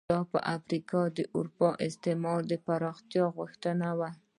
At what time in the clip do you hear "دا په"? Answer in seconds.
0.11-0.39